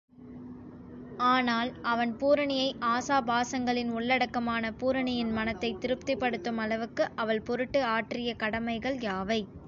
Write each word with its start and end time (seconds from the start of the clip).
ஆனால், 1.23 1.73
அவன் 1.81 2.13
பூரணியை 2.19 2.69
ஆசாபாசங்களின் 2.87 3.91
உள்ளடக்கமான 3.91 4.71
பூரணியின் 4.71 5.31
மனத்தைத் 5.31 5.81
திருப்திப்படுத்தும் 5.81 6.57
அளவுக்கு 6.57 7.09
அவள் 7.15 7.41
பொருட்டு 7.41 7.85
ஆற்றிய 7.85 8.33
கடமைகள் 8.35 8.97
யாவை? 9.01 9.41